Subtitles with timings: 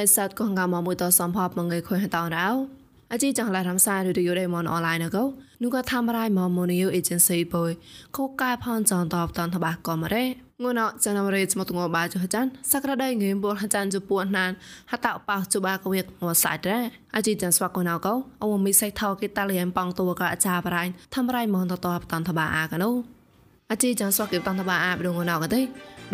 [0.02, 2.48] ៃសាត់កងកាមកមួយតសំផបមងៃខុយតោរោ
[3.12, 5.24] អជីចងឡារំសាយឬយរេមនអនឡាញកោ
[5.62, 7.70] នុកថាមរៃមមនីយអេเจนស៊ីបុយ
[8.16, 10.24] កោកាផនចងតបតនតបាកមរេ
[10.62, 14.50] ងួនអចានមរេចមតងបាចុចានសក្តាដៃងេមបុលចានជពួនណាន
[14.90, 16.78] ហតបោជបាកវិកងសាច់រ៉
[17.16, 20.84] អជីចានស្វាកូនអកោអវមីសៃថោគេតាលៀមប៉ងតួកអាចាបរៃ
[21.14, 22.90] ថាមរៃមនតតបតនតបាអាកណូ
[23.70, 25.60] អជីចានស្វាកេតនតបាអាបដងងណកទេ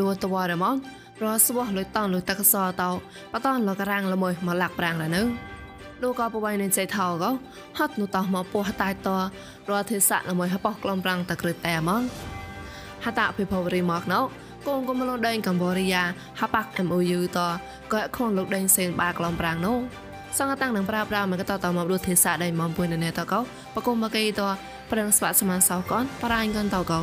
[0.00, 0.76] ដួតវរមន
[1.23, 2.91] រសវះលុយតនលុយតកសតោ
[3.33, 5.21] បតនលករាំងល្មួយមកលាក់ប្រាំងលនៅ
[6.01, 7.31] លោកក៏បបៃនឹងใจថោក៏
[7.77, 9.09] ហត់នោះតោះមកពោះតាយត
[9.71, 12.01] រទេសៈល្មួយហបោះក្លំប្រាំងតក្រឹតតែមក
[13.05, 14.21] ហតាភិភវរីមកណោ
[14.67, 16.03] កូនកុំលដេងកម្ពុជា
[16.39, 17.39] ហបាក់ MOU ត
[17.93, 19.77] ក៏ខនលោកដេងសេនបាក្លំប្រាំងនោះ
[20.37, 23.39] សង្កតាំងនឹងប្រាប្រាមកតតមករទេសៈដៃមកពុយនៅតកោ
[23.75, 24.41] បកុំមកេត
[24.91, 26.99] ប្រឹងស្វាក់សមានសោកនបរាញ់កនតកោ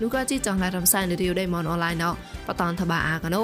[0.00, 2.10] លោកក៏ជីចង់ឡារំសាយនៅរីវដៃមកអនឡាញណោ
[2.46, 3.42] បតនតបាអាកណូ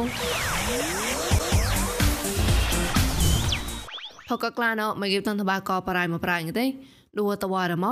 [4.28, 6.66] ផកក្លាណោមកគិបតនតបាកបរៃមកប្រាញ់ទេ
[7.18, 7.86] ដួតវ៉ារម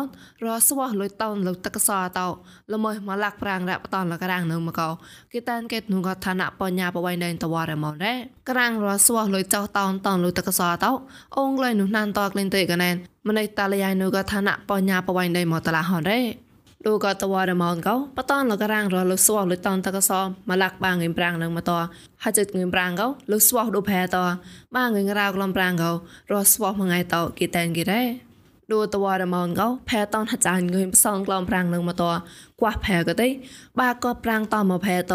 [0.44, 2.26] រសវះលុយតោនលុតកសអតោ
[2.72, 4.88] ល្មើមកលាក់ប្រាំងរ៉បតនលក្រាំងនៅមកោ
[5.32, 8.14] គេតានគេនុងកឋានៈបញ្ញាបវៃណែនតវ៉ារមរ៉េ
[8.50, 10.90] ក្រាំងរសវះលុយចោតោនតនលុតកសអតោ
[11.38, 12.94] អងលៃនុណានតក្លែងតេកណែន
[13.28, 16.20] ម្នៃតាលយ៉ៃនុកឋានៈបញ្ញាបវៃណែនមកតឡាហនរ៉េ
[16.86, 20.10] លោកក៏តវ៉ារមនកោបតនលក្រាំងរលុសវះលុយតនតកស
[20.50, 21.72] មលាក់បាងងិមប្រាំងនឹងមកត
[22.24, 24.16] ហចិត្តងិមប្រាំងកោលុសវះដូផែត
[24.76, 25.90] បាងងិរៅក្លំប្រាំងកោ
[26.32, 28.02] រសវះមួយថ្ងៃតគេតែនគេរ៉េ
[28.72, 32.04] ដួតវ៉ារមងកោផែតនហចាញងើមសងក្លំប្រាំងនឹងមកត
[32.60, 33.28] កវះផែក៏ទេ
[33.80, 35.14] បាក៏ប្រាំងតមកផែត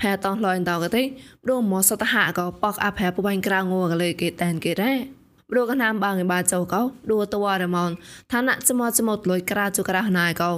[0.00, 1.02] ផែតនលយតក៏ទេ
[1.48, 5.23] ដួមកសតហក៏បកអាផែបបាញ់ក្រៅងក៏លេគេតែនគេរ៉េ
[5.54, 7.90] ព្រោះកណាមបាងបាចោកោដួតវ៉ារមង
[8.32, 10.50] ឋានៈចមចមតលុយក្រាជក្រាណៃកោ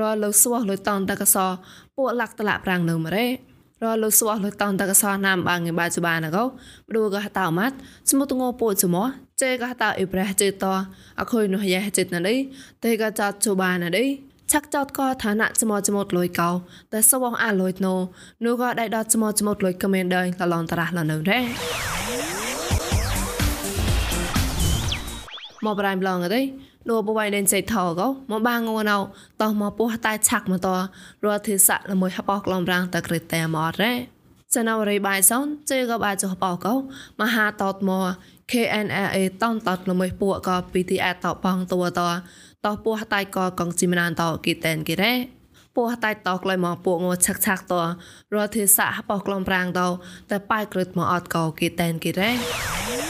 [0.00, 1.36] រលុសវះលុយតនតកស
[1.96, 3.26] ពួកលាក់តឡាប្រាំងនៅមរេ
[3.82, 6.44] រលុសវះលុយតនតកសណាមបាងបាចបានកោ
[6.88, 7.76] ព្រោះក៏ហតៅម៉ាត់
[8.10, 8.96] សមុតងោពួកចម
[9.42, 10.64] ចេក៏ហតៅអ៊ីប្រះចេត
[11.20, 12.38] អខុយនោះយ៉េចិត្តណនេះ
[12.84, 14.06] ទេក៏ចតជបានណនេះ
[14.52, 16.50] ឆាក់ចោតក៏ឋានៈចមចមតលុយកោ
[16.92, 17.94] តែសវងអាលុយណូ
[18.44, 21.95] នោះក៏ដៃដតចមចមតលុយគមែនដៃលឡនតរះលនៅរ៉េ
[25.66, 26.42] មកប្រៃម្លងទេ
[26.88, 28.96] លោកបវៃដេនសេថោក៏មកបាងងណៅ
[29.42, 30.68] តោះមកពោះតែឆាក់មកត
[31.24, 33.92] រត់ទេសៈល្មួយហបោក្លំរាំងតក្រឹតតែមករ៉េ
[34.54, 36.74] ចណៅរីបាយសនជេក៏បាចុះបោក៏
[37.20, 38.06] មហាតតមក
[38.50, 42.00] KNLA តនតតល្មួយពួកក៏ PTS តបងតួត
[42.64, 45.14] តោះពោះតែក៏កងជីមណានតគីតែនគីរ៉េ
[45.76, 47.74] ពោះតែតក្លៃមកពួកងឆាក់ឆាក់ត
[48.34, 49.80] រត់ទេសៈហបោក្លំរាំងត
[50.30, 53.05] តែប៉ៃក្រឹតមកអត់ក៏គីតែនគីរ៉េ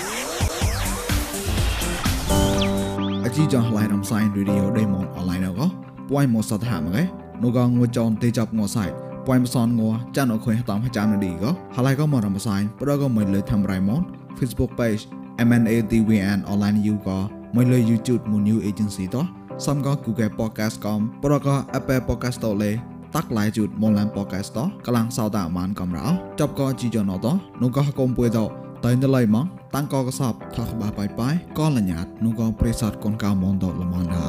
[3.38, 5.66] ជីចងឡៃរំសាយរីឌីអូដេម៉ុនអនឡាញកោ
[6.10, 7.02] ពួយមកសតហាមកែ
[7.42, 8.90] នោះក៏ងួចនទេចាប់ងសាយ
[9.26, 9.82] ពួយមសនង
[10.16, 14.00] ចានអខុយតាមចាំនឌីក៏ហឡៃក៏មករំសាយប្រក៏មិនលើធ្វើរៃម៉ុន
[14.38, 15.02] Facebook page
[15.48, 17.18] MNATVN online you ក៏
[17.56, 19.24] មិនលើ YouTube មួយ new agency តោះ
[19.66, 22.72] សំក៏ Google podcast កំប្រក៏ Apple podcast តលេ
[23.14, 26.06] តាក់ឡៃជូតមកឡាន podcast តកលាំងសោតាមានកំរោ
[26.40, 27.26] ចប់ក៏ជីចនត
[27.62, 28.40] នោះក៏កុំពួយត
[28.84, 34.28] តែនៅឡៃមកតាំងកកសបថខបាបាយបាយក៏លញ្ញាតនោះក៏ប្រេសតកូនកៅមនដលមនដា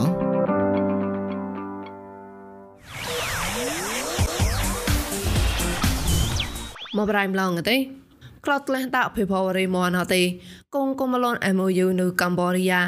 [6.98, 7.78] មកប្រៃម្លងទេ
[8.46, 10.22] ក្លត់លេះតាភិភវរីមនទេ
[10.76, 12.82] កងកុំលន MOU នៅកម្ពុជា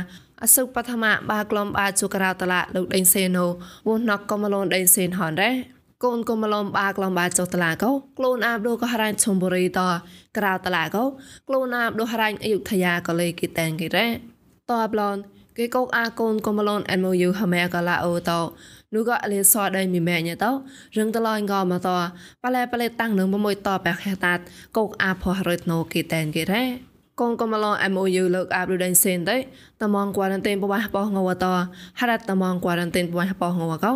[0.44, 3.46] អសុបឋមបាក្លំបាជុក្រៅតឡាលោកដេងសេណូ
[3.88, 9.80] វណកកុំលនដេងសេនហនរ៉េ កូនកុំឡំបាក្លំបាចុះតឡាកោខ្លួនអាបដូក៏ហរាញ់ឈុំបុរីត
[10.38, 11.04] ក្រៅតឡាកោ
[11.48, 14.08] ខ្លួនអាបដូហរាញ់អយុធយាក៏លេគីតែងគេរ៉េ
[14.70, 15.18] តបឡន
[15.58, 18.32] គេកោកអាកូនកុំឡន MOU ហមែក៏ឡាអូត
[18.94, 20.52] នោះក៏លេសដៃមីម៉ែញតោ
[20.98, 21.90] រឹងតឡងក៏មកត
[22.44, 24.40] ប៉លែប៉លែតាំងនឹងមួយតបែខតាត
[24.78, 26.89] កោកអាផោះរត់ណូគេតែងគេរ៉េ
[27.20, 29.38] កងកំឡង MOU លើកអាប់រដេនសេនទៅ
[29.82, 31.46] តំងគួរនតេនបបះបោះងវត
[32.00, 33.92] ហរតតំងគួរនតេនបបះបោះងវកោ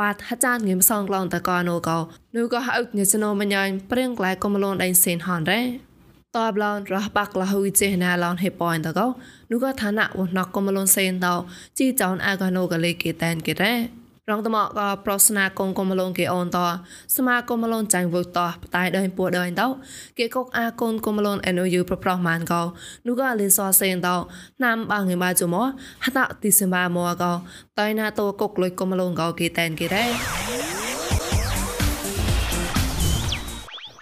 [0.00, 1.98] បាតហចានងឹមសងក្លងតកណូកោ
[2.36, 5.62] នូក៏ហៅញសណូមញ៉ាញព្រៀងក្លាយកំឡងដេនសេនហនរ៉េ
[6.36, 9.06] តបឡនរះបាក់លហ៊ុយចេណាឡនហេប៉នតកោ
[9.50, 11.34] នូក៏ឋានៈវណកកំឡងសេនតោ
[11.78, 16.58] ជីចောင်းអាកណូកលេគេតែនគេរ៉េ រងតមកក៏ប្រស្នាកងកុំលងគេអូនត
[17.16, 18.40] សមាកុំលងចាញ់វឹកត
[18.74, 19.66] តែដើពួដើតោ
[20.18, 22.62] គេកុកអាកូនកុំលង NOU ប្រប្រោះម៉ានកោ
[23.06, 24.16] នោះក៏លេសសេនតោ
[24.64, 25.56] ណាំបាងងបាជុំ
[26.04, 27.32] ហតទីសមាមកកោ
[27.78, 30.10] តៃណាតោកុកលុយកុំលងកោគេតែនគេដែរ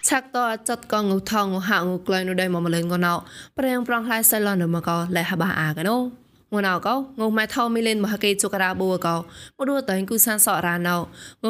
[0.09, 0.39] ឆាក់ត
[0.69, 3.15] ចាត់កងងូថងងហាងងូក្លែងនោះដែរមកម្លេងកណោ
[3.59, 5.97] ប្រេងប្រងខ្លៃសៃឡននៅមកកោលែហបាអាកណូ
[6.53, 9.17] ងួនអកោងងម៉ែថោមីលេនមហកេជុការ៉ាប៊ូកោ
[9.59, 10.97] មឌូតៃគូសានសរ៉ាណៅ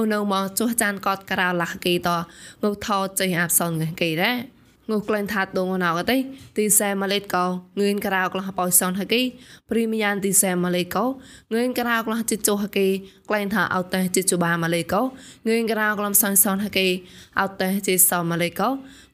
[0.02, 2.08] ងនៅមកចុះចានកតការ៉ាលះកេត
[2.70, 4.61] ងថោចេះអាប់សនកេរ៉ាង
[4.91, 6.17] ងុះក្លែងថាដងណៅកទេ
[6.58, 9.23] ទីសែម៉ាឡេកោងឿនក្រៅក្លះបោសនហកេ
[9.70, 12.88] ព្រីមយ៉ាងទីសែម៉ាឡេកោងឿនក្រៅក្លះចិចុហកេ
[13.29, 16.88] ក្លែងថាអត់តែចិចុបាម៉ាឡេកោងឿនក្រៅក្លំសនសនហកេ
[17.41, 18.69] អត់តែចិសម៉ាឡេកោ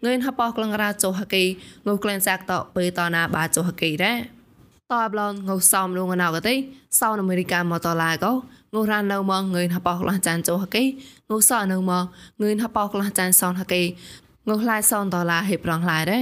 [0.05, 1.45] ងឿនហបោក្លងរ៉ាចុហកេ
[1.87, 4.36] ងុះក្លែងសាក់តបេតណាបាចុហកេរ៉ា
[4.93, 6.55] តបឡនងុសំលងណៅកទេ
[7.01, 8.33] សោនអាមេរិកាមកតឡាកោ
[8.75, 10.83] ងុរ៉ានៅមកងឿនហបោក្លះចានចុហកេ
[11.31, 12.05] ងុសអនៅមក
[12.43, 13.83] ងឿនហបោក្លះចានសនហកេ
[14.49, 16.21] ងុះឡាយសនដុល្លារហេប្រងឡាយរ៉េ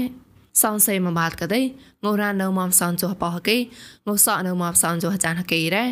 [0.63, 1.65] សនសេមកបាត់កទេស
[2.05, 3.57] ងុរ៉ានៅមកសនចុះបោហកេ
[4.07, 5.85] ងុសអនៅមកសនចុះចានហកេរ៉េ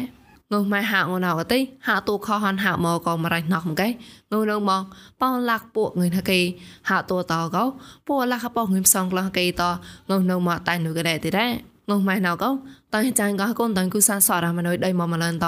[0.52, 3.88] ងើម៉ែហាងណៅកទេហាតូខហនហាមកក៏មរៃណោះមកែ
[4.32, 4.82] ងើនៅមក
[5.20, 6.40] ប៉ោលាក់ពួកងឿនហកេ
[6.88, 7.64] ហាតូតកោ
[8.06, 9.62] ពួកលាក់ប៉ោងឿនសងក្លះកេត
[10.10, 12.50] ងើនៅមកតៃនុកដែរទីដែរ ងងម៉ែណៅកោ
[12.94, 15.46] តៃចាញ់ក៏កូនតៃគូសាសរមណុយដៃមមលនត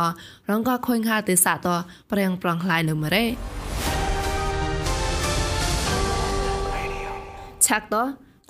[0.51, 1.67] រងក៏ខុញខាទេសាត
[2.11, 3.25] ប្រៀងប្រងខ្លាយនៅមរេ
[7.67, 7.97] ឆាក់ត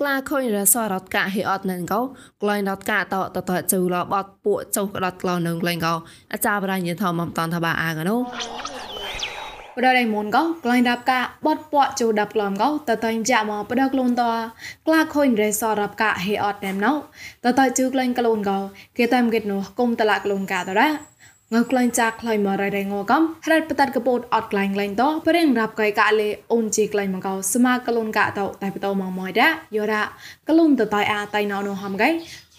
[0.01, 2.01] ក្លាខុញរសារតកាហេអត់នឹងកោ
[2.43, 5.95] ក្លែងដតកាតតតជូលបតពួកចុះក្ដតក្លោនឹងក្លែងកោ
[6.33, 8.17] អាចារ្យបរាញ់ធម្មមតនថាបាអាកណូ
[9.77, 14.23] បដដៃមុនកោក្លែងដាប់កាបតពក់ជូដាប់ក្លំកោតតៃចាក់មកបដក្លូនត
[14.87, 16.93] ក្លាខុញរេសារ៉ាប់កាហេអត់ណែមណៅ
[17.45, 18.59] តតៃជូក្លែងក្លូនកោ
[18.99, 20.89] គេតាមគេនោះគុំតឡាក្លូនកាតរ៉ា
[21.55, 30.03] ងើក្លែងចាក់ក្លែងមករៃរៃងកំហរ៉ាត់បតាត់កពតអត់ក្លែងក្លែងតោប្រេងរាប់កៃកាលេអូនជីក្លែងមកោសមាក្លូនកតោតែបតោមកមួយដែរយោរ៉ា
[30.49, 32.09] ក្លូនតតៃអាតៃណោនោះហំកៃ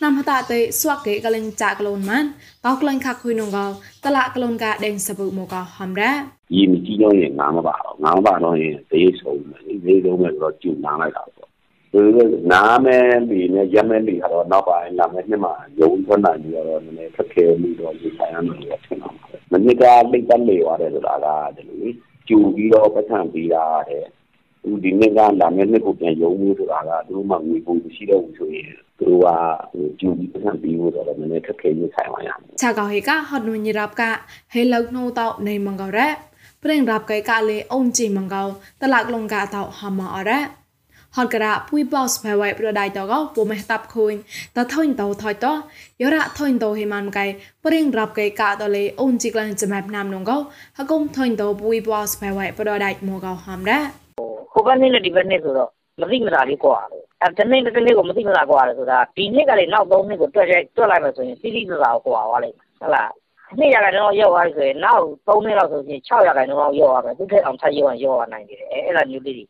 [0.04, 2.26] ណាំហតាតេស្វាក់កេក្លែងចាក់ក្លូនម៉ាន
[2.66, 3.66] តោក្លែងខាក់ហ៊ុយនងកោ
[4.06, 6.12] តឡាក្លូនកដេងសបុមកោហំរ៉ា
[6.56, 8.56] យីមីជីយ៉ងងងបាងងបារង
[8.92, 11.45] ទេសូមនេះទេសូមរត់ជូនណាំឡៃតោ
[11.96, 21.84] ဆိုတော့နားမဲ့လီနဲ့ရမဲ့လီကတော့နောက်ပိုင်းလာမဲ့နှစ်မှာရုံးထွက်နိုင်ပြီးတော့နည်းနည်းခက်ခဲမှုတော့ဒီဆိုင်ရမယ်လို့ထင်ပါတယ်။မနစ်ကလိတ်တက်လေသွားတယ်ဆိုတာကဒီလို
[22.28, 24.06] ကျူပြီးတော့ပတ်ထန်ပြီးတာတဲ့။
[24.64, 28.70] သူဒီနေ့ကလာမဲ့နှစ်ကိုပြန်ရုံးမှုဆိုတာကသူတို့မှငွေပုံရှိတော့ဘူးဆိုရင်
[29.00, 29.28] သူက
[30.00, 34.02] ကျူပြီးပတ်ထန်ပြီးလို့တော့နည်းနည်းခက်ခဲရဆိုင်ပါရမယ်။ခြောက်ကောင်ဟေကဟော်နွန်ညရပ်က
[34.54, 36.16] ဟေလောက်နှိုးတော့နေမင်္ဂရက်
[36.62, 38.48] ပြင်းရပ်ကဲကလေအုံကြည့်မင်္ဂော
[38.82, 40.46] တလကလုံကတော့ဟာမအရက်
[41.17, 44.15] ហត់ការៈពុយបោសផៃវៃប្រដៃតកោពុំមេតាប់ខូន
[44.57, 45.47] តថុញតោថយត
[46.03, 47.27] យោរៈថុញតោហេម៉ានកៃ
[47.65, 50.37] ព្រៀងរាប់កៃកាតលេអូនជីក្លានចម៉ាប់ណាំនងកោ
[50.79, 53.81] ហកុំថុញតោពុយបោសផៃវៃប្រដៃមកកោហំរ៉
[54.53, 60.47] ဟိုဘက်နေ့နဲ့ဒီဘက်နေ့ဆိုတော့မသိမသာလေးကွာတယ်အဲတနေ့တစ်နေ့ကိုမသိမသာကွာတယ်ဆိုတာဒီနေ့ကလေးနောက်၃နှစ်ကိုတွက်
[60.77, 63.11] တွက်လိုက်မှဆိုရင်စီးစီးသာသာကွာသွားလိမ့်မယ်ဟုတ်လား
[63.59, 69.45] နှစ်ရာခိုင်နှုန်းရောက်သွားပြီဆိုရင်နောက်၃နှစ်လောက်ဆိုရင်6ရာခိုင်နှုန်းလောက်ရောက်သွားမယ်သူထက်အောင်ထပ်ရောက်ရင်ရောက်သွားနိုင်တယ်အဲအဲ့လိုမျိုးလေးတွေ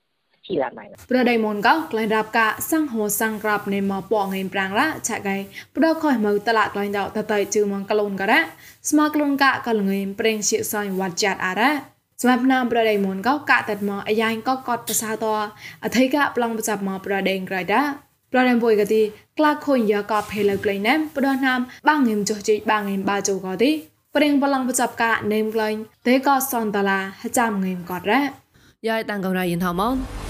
[0.48, 3.88] chỉ là này Bro đây môn góc lên đạp cả sang hồ sang gặp nên
[3.88, 5.46] mà bỏ ngay prang ra chạy gầy
[5.76, 8.50] Bro khỏi mơ tạ lạc lên đạo tạ tẩy chư mong cả lôn cả ra
[8.82, 11.82] Sma cả lôn cả cả lưng ngay prang chị xoay hoạt chặt à ra
[12.22, 15.26] សម្រាប់នាមប្រដេមុនកោកតតមកអាយ៉ាងក៏កត់ប្រសាត
[15.84, 17.82] អធិកៈប្លង់ប្រចាប់មកប្រដេក្រៃដា
[18.32, 19.02] ប្រដេបុយកទី
[19.38, 23.72] ក្លាខុញយកក៏ភេលើក្លែងណាំប្រដនាមបាងងឹមចុះជីបាងងឹមបាជូក៏ទី
[24.16, 25.76] ប្រេងប្លង់ប្រចាប់កានេមក្លែង
[26.08, 27.00] ទេក៏សនតឡា
[27.38, 28.22] ចាំងឹមក៏រ៉ា
[28.88, 30.25] យាយតាំងកំរៃយិនថោម៉ោ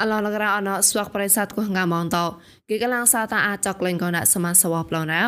[0.00, 2.24] អឡឡករអណស្វាក់ប្រិស័តគងងាមងតោ
[2.68, 5.22] គេកលាំងសាតាអាចកលេងកណសមានសវប្លណៅ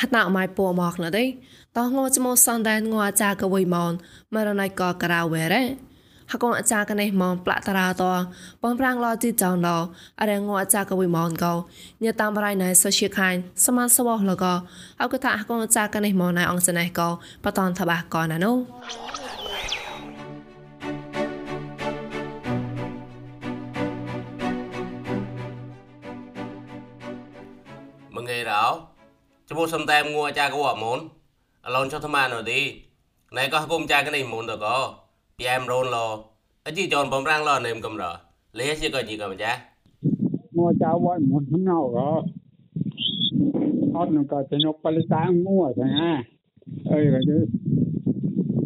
[0.00, 1.24] ហតណមៃពូមកណដេ
[1.76, 3.92] តោងចមោសនដែនងអាចាកវៃមន
[4.34, 5.64] មរណៃកក្រៅវេរ៉េ
[6.32, 8.04] ហកងអាចាកនេះមកផ្លាក់តារាត
[8.62, 9.78] បងប្រាំងឡទីចောင်းដោ
[10.20, 11.52] អរងអាចាកវៃមនកោ
[12.04, 14.44] ញតាមរៃណៃសុជាខាញ់សមានសវលក
[15.02, 17.08] អកថាហកងអាចាកនេះមកណៃអង្គសណេះកោ
[17.44, 18.52] បតនតបាកោណានូ
[29.48, 30.98] ចំពោះសំតែមងួចាកវមុន
[31.64, 32.60] អឡនចុះថ្មនោះទី
[33.36, 34.66] ណៃក៏គុំចាកនេះមុនតក
[35.38, 35.98] ពីអែមរនឡ
[36.66, 38.04] អជីចនបំរាំងឡនេមកំរ
[38.58, 39.52] លេជាក៏ជីកំចា
[40.56, 42.08] ងួចៅវ៉ៃមុនណៅក៏
[43.96, 46.12] អត់នឹងក៏ទៅនុកបលិតាងួចឹងណា
[46.90, 47.36] អីក៏ទៅ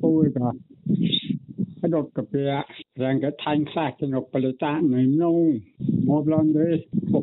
[0.00, 0.48] ពូក៏
[1.94, 2.50] ដុតកាពះ
[3.02, 5.38] រងក៏ថាញ់ខ្លះទៅនុកបលិតានៅនោះ
[6.08, 6.68] មកឡងទេ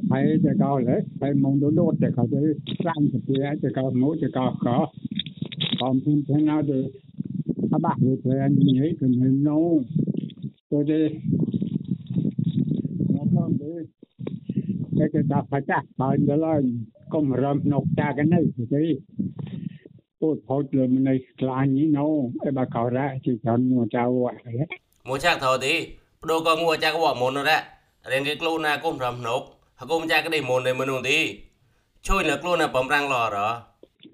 [0.10, 2.42] ពុកហើយទៅកោលេហើយមកដូដូទៅកោទៅ
[2.80, 4.78] ស្រាំកាពះទៅកោមកទៅកោក៏
[5.82, 6.80] បំពុនទៅណាទៅ
[7.74, 9.70] អបាក់ទៅនេះគឺនៅនោះ
[10.72, 11.01] ទៅទេ
[13.16, 13.74] មកឡងទេ
[14.98, 16.66] តែគេដាក់ផាចាបើដល់
[17.13, 18.39] កុំរំនុកតាកណៃ
[18.74, 18.84] ទេ
[20.22, 22.08] ពោតផោតលើនៃខ្លាញ់នេះណូ
[22.46, 24.04] អេបាកោរ៉ាជីចន់មកចៅ
[24.48, 24.54] អី
[25.10, 25.51] មកចាក់ថោ
[29.80, 31.20] ទីបដូក៏ងួចាក់វ៉មុនរ៉ារៀងគេខ្លួនណាគុំរំនុកហគុំចាក់ក្ដីមុននៃមនុស្សទី
[32.04, 33.38] ជួយលើខ្លួនណាបំរាំងឡរ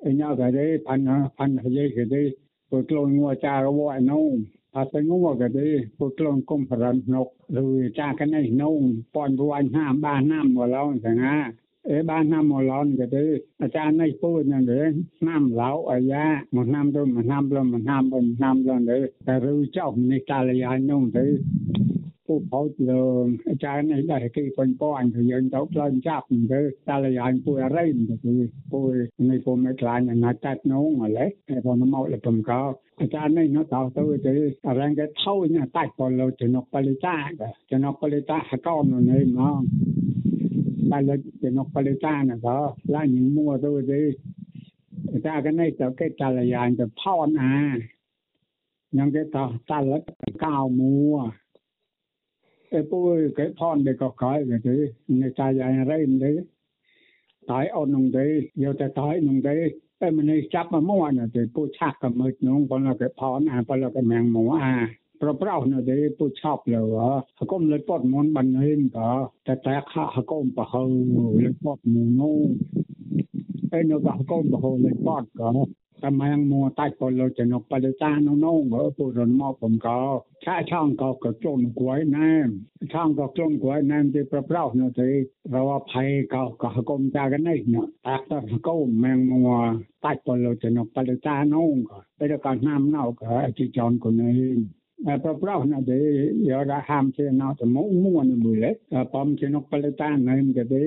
[0.04, 1.04] អញយកគេផាន់
[1.38, 2.22] ផាន់ហយគេទេ
[2.70, 4.22] ព្រោះខ្លួនងួចាកវ៉ណូ
[4.74, 5.68] ថាទៅងមកក៏ទេ
[5.98, 7.28] ពួកក្លងគុំប្រននក
[7.64, 7.66] ឬ
[8.00, 8.80] ចាកណៃនង
[9.16, 11.36] ប៉នរួញហាមបានណាំមកឡងសងា
[11.90, 13.26] អេបានណាំមកឡងក៏ទេ
[13.62, 14.82] អាចារ្យណៃពូហ្នឹងទេ
[15.28, 21.26] ណាំឡៅអាយ៉ាមកណាំទៅមកណាំលំមកណាំទៅណាំលំទេតែឬចောက်នេះកាលយ៉ានងទេ
[22.28, 23.04] ពួកហៅលើ
[23.50, 28.16] អាចារ្យនេះដែរគេប៉ុនប៉អញទៅយើងទៅខ្លាញ់ចាប់ទៅតាលយ៉ាងពួកអរិនទៅ
[28.72, 28.90] ពួក
[29.30, 32.62] នេះពួកមិនខ្លាញ់ណាត់តាត់នងអលេតែផងមកលបំកោ
[33.02, 34.34] អាចារ្យនេះនោះតទៅទៅ
[34.68, 37.16] អរងគេថោញតាច់ពលទៅចំណុកបលិតា
[37.72, 39.62] ចំណុកបលិតាហកោននេះមក
[40.92, 42.58] តែលើចំណុកបលិតាណាក៏
[42.94, 44.02] ឡាញមួទៅទៅ
[45.26, 47.58] តែកណៃទៅគេតាលយ៉ាងទៅផោនអា
[48.98, 49.26] ញ៉ាំគេត
[49.72, 49.92] តាល
[50.44, 51.14] កៅមួ
[52.80, 54.76] e poi cái thon để có cái cái thế
[55.08, 56.36] người ta dài ra im đấy
[57.48, 59.60] tại ôn nông đấy giờ ta tại nông đấy
[60.00, 62.94] cái mình đi chấp mà mua nè thì pui chắc cái mực nông còn là
[63.00, 64.90] cái thon à còn là cái mèng mỏ à
[65.22, 66.84] ប្រប្រោនៅទេពុឆប់លើ
[67.40, 69.10] ហកុំលេពតមនបានហេមក៏
[69.48, 70.84] តែតែខហកុំប្រហៅ
[71.44, 72.22] លេពតមង
[73.74, 75.50] អេនៅក៏ហកុំប្រហៅលេពតក៏
[76.04, 80.00] តាមយ៉ាងមកតាច់ពលចំណុកបលតានងងបើពរនមកผมក៏
[80.46, 82.32] ឆាឆងក៏ក៏ជូនគួយណែ
[82.94, 85.10] ឆងក៏ជូនគួយណែទីប្រប្រោសនោះទេ
[85.56, 88.34] រវភ័យក៏ក៏គុំតាកណៃណតាក់ត
[88.68, 89.64] កុំមែងមក
[90.06, 94.32] តាច់ពលចំណុកបលតានងក៏តែក៏ណាំណៅក៏ជីចនគណៃ
[95.24, 96.00] ប្រប្រោះណាទេ
[96.50, 98.72] យោរ៉ាហាមជាណោសមងមួនមួយលេ
[99.14, 100.84] បំជានុកបលតាណៃមកទេ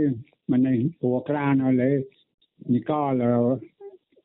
[0.50, 1.92] មិននេះព្រោះក្រានអលេ
[2.74, 3.22] និកល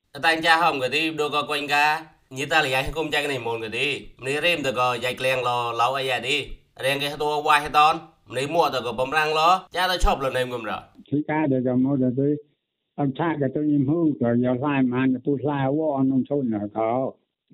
[6.86, 9.42] រៀងគេតួវាយហេតនមនេះមួទៅក៏បំរាំងឡ
[9.76, 10.72] ចាទៅឈប់លនៅគំរ
[11.10, 12.30] ទីកាដែលក៏មកទៅ
[13.02, 16.44] អំថាក៏ទៅញឹមហ៊ូក៏យកឡាយបានទៅឡាយវអនក្នុងជូន
[16.78, 16.90] ក៏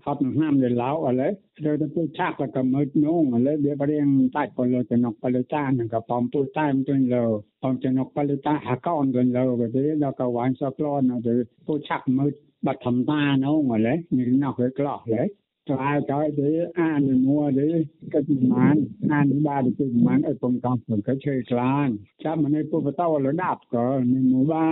[0.05, 1.27] ហត់ឆ្នាំលេឡៅអលេ
[1.65, 7.23] ទៅទៅឆាក់ក៏មើលនងអលេវារៀងតាច់ក៏លើចំណុកបលិតានឹងក៏បំពុតែមទៅលើ
[7.63, 11.33] បំចំណុកបលិតាហកអនទៅលើក៏ទេដល់ក៏វាញ់សក្លនទៅ
[11.67, 12.29] ពុឆាក់មើល
[12.65, 15.23] បាត់ធម្មតានោះមកលេនេះណោះគេក្លោះលេ
[15.69, 16.49] ទៅឲ្យទៅទេ
[16.79, 17.67] អានមួទេ
[18.13, 18.75] គិតមិន
[19.11, 21.87] អានបាទគិតមិនឲ្យពំកំពំក៏ជួយខ្លាន
[22.23, 24.69] ចាំមិនឲ្យពុបតោលដាប់ក៏នេះមួបា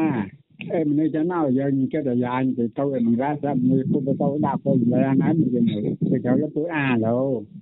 [0.74, 5.80] អេមិនចាំណៅយើងគេតែយ៉ាងទៅទៅមិនរ៉ាសាប់មួយពុបតោដាក់ទៅលែណាមិនយើងទៅ
[6.12, 6.18] ទៅ
[6.56, 7.18] ទៅអាឡូ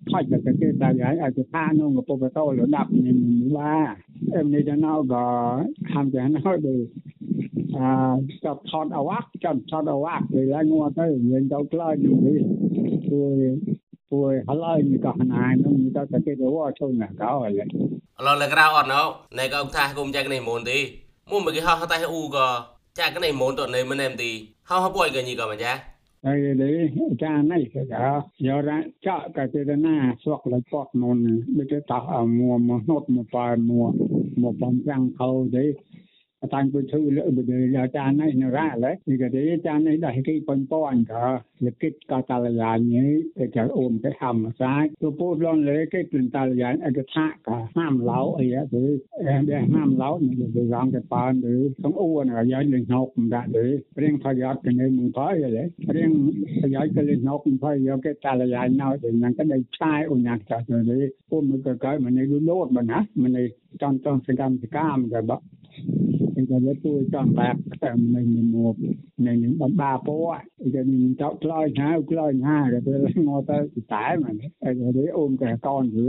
[0.09, 3.75] ថយតែគេតែយ៉ាងឲ្យទៅថានោះពុបតោលដាប់នេះមួបា
[4.35, 5.25] អេមិនចាំណៅក៏
[5.91, 6.75] ខាំចាំណៅទៅ
[8.45, 12.15] ចាប់ថតអវាក់ចាប់ថតអវាក់ពេលឡើងងទៅយើងទៅក្លាយនេះ
[13.09, 13.35] ពួយ
[14.11, 17.51] ពួយហឡៃនេះក៏ណាយនោះទៅតែគេទៅវ៉ាចូលណាកោអី
[18.25, 19.01] ឡឡក្រៅអត់ណោ
[19.37, 20.77] ណែក៏ថាគុំចាក់នេះមុនទី
[21.29, 22.47] មុំមកគេហៅតែអ៊ូក៏
[22.99, 24.31] ចាក់នេះមុនទៅនេះមិនណែមទី
[24.69, 25.73] ហៅហពួយក៏ញីក៏មិនចា
[26.25, 27.81] ហើយនេះចានេះក៏
[28.47, 28.77] យោរ៉ា
[29.07, 31.17] ចាក់ក៏ទៅណាស្វកលពតមុន
[31.57, 32.03] ដូចទៅតោះ
[32.39, 33.83] មួមកណត់មកប៉មួ
[34.41, 35.65] មកបំចាំងខោទេ
[36.53, 41.25] តាំងពីធូលបដអាចារ្យនេះនរ៉ាឡេនេះក៏ទេអាចារ្យនេះដែរគេប៉ុនប៉នក៏
[41.65, 48.83] លកិតក៏តាលយាននេះគេចអូនគេហំសាយទៅពូលនលេគេព្រឹងតាលយានអកថាក៏ហាមឡៅអីទៅ
[49.25, 53.65] អែដែរហាមឡៅនេះទៅរងទៅប៉ានឬសំអ៊ូនក៏យាយលេងណុកមិនដាក់ទេ
[53.97, 56.11] ព្រៀងផយ៉ាត់គេនឹងមិនផយលេព្រៀង
[56.61, 60.99] ផយ៉ាត់គេលេងណុកមិនផយយកគេតាលយានណៅទៅនឹងក៏ដេកឆាយអូនណាស់ចាស់ទៅ
[61.29, 63.47] ពូមិនក៏កែមិននេះលូតមិនណាមិននេះ
[63.81, 65.31] ចង់ចង់សកម្មសកម្មក៏ប
[66.35, 68.75] គេក៏ជួយចង់បាក់តាមនឹងមក
[69.27, 70.17] នឹងបំបាពោ
[70.73, 72.95] គេនឹងចោតក្លោយហៅក្លោយហាក៏ទៅ
[73.27, 73.57] ងទៅ
[73.93, 76.07] តែមកហើយគេអូមកែកនគឺ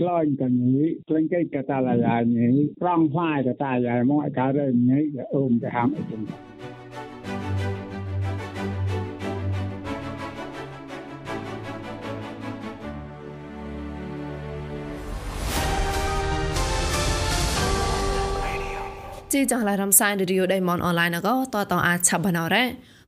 [0.00, 5.04] ក្លោយกันនេះព្រឹងគេកតាឡាយានេះប្រងផ្លាយកតាយាមកការើនេះ
[5.34, 6.22] អូមទៅហាមអីចឹង
[19.32, 22.64] ជីចង់ឡារំសាយរីយដៃមនអនឡាញក៏តតអាចឆាប់បណរ៉ា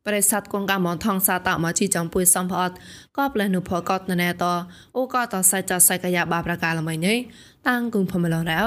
[0.06, 2.74] ប្រិស័តគងកាមនថងសាតមកជីចំពុយសំផអត់
[3.16, 4.44] ក៏ផ្លែនុផកតណែត
[4.96, 7.18] អូក៏តសៃចសៃកយ៉ាបាប្រកាលមិននេះ
[7.68, 8.64] តាំងគងផមឡរោ